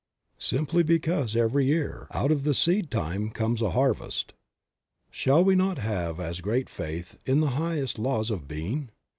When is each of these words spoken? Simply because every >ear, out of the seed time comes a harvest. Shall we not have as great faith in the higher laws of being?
Simply 0.39 0.81
because 0.81 1.35
every 1.35 1.69
>ear, 1.69 2.07
out 2.09 2.31
of 2.31 2.43
the 2.43 2.55
seed 2.55 2.89
time 2.89 3.29
comes 3.29 3.61
a 3.61 3.69
harvest. 3.69 4.33
Shall 5.11 5.43
we 5.43 5.53
not 5.53 5.77
have 5.77 6.19
as 6.19 6.41
great 6.41 6.71
faith 6.71 7.19
in 7.27 7.39
the 7.39 7.49
higher 7.51 7.85
laws 7.99 8.31
of 8.31 8.47
being? 8.47 8.89